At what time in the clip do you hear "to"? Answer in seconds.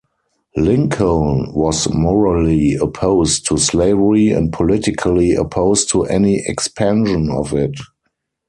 3.45-3.57, 5.91-6.05